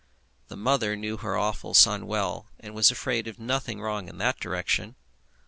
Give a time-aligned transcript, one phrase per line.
[0.47, 4.39] The mother knew her awful son well, and was afraid of nothing wrong in that
[4.39, 4.95] direction.